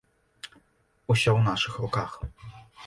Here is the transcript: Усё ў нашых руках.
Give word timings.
Усё 1.11 1.31
ў 1.37 1.41
нашых 1.51 1.73
руках. 1.87 2.11